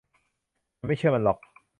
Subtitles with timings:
[0.77, 1.37] ฉันไม่เชื่อมันหรอก